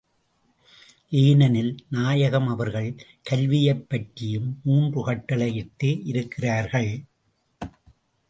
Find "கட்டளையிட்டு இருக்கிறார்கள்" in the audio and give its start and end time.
5.03-7.03